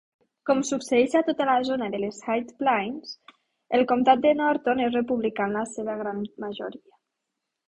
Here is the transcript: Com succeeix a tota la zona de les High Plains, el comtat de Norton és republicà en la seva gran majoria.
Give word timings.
Com 0.49 0.61
succeeix 0.67 1.17
a 1.17 1.19
tota 1.27 1.45
la 1.49 1.57
zona 1.67 1.89
de 1.95 1.99
les 2.03 2.21
High 2.27 2.47
Plains, 2.61 3.11
el 3.79 3.85
comtat 3.93 4.25
de 4.25 4.33
Norton 4.41 4.83
és 4.87 4.91
republicà 4.99 5.47
en 5.51 5.55
la 5.61 5.67
seva 5.77 5.99
gran 6.03 6.27
majoria. 6.47 6.99